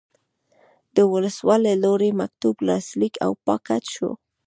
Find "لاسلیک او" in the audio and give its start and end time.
2.67-3.31